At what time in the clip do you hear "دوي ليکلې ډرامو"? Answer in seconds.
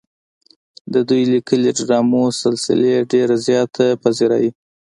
1.07-2.23